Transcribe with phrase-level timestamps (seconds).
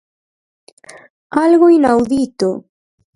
[1.45, 2.49] ¡Algo inaudito!